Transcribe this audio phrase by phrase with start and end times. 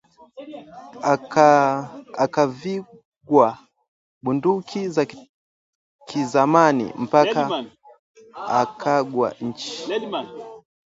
[2.23, 3.49] Akavigwa
[4.23, 5.03] bunduki za
[6.07, 7.41] kizamani mpaka
[8.61, 9.27] akagwa
[9.57, 9.71] chi